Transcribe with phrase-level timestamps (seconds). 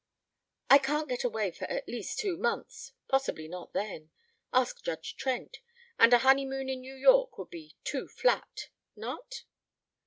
[0.67, 4.09] "I can't get away for at least two months possibly not then.
[4.51, 5.59] Ask Judge Trent.
[5.99, 9.43] And a honeymoon in New York would be too flat not?"